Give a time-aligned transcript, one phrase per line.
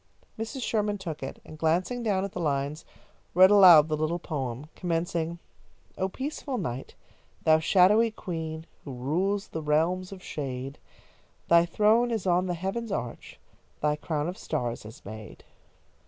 [0.39, 0.63] Mrs.
[0.63, 2.85] Sherman took it, and, glancing down the lines,
[3.35, 5.37] read aloud the little poem, commencing:
[5.95, 6.95] "Oh, peaceful Night,
[7.43, 10.79] thou shadowy Queen Who rules the realms of shade,
[11.49, 13.39] Thy throne is on the heaven's arch,
[13.79, 15.43] Thy crown of stars is made."